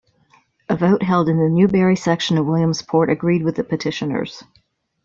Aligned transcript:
A 0.67 0.75
vote 0.75 1.03
held 1.03 1.29
in 1.29 1.37
the 1.37 1.47
Newberry 1.47 1.95
section 1.95 2.39
of 2.39 2.47
Williamsport 2.47 3.11
agreed 3.11 3.43
with 3.43 3.57
the 3.57 3.63
petitioners. 3.63 4.43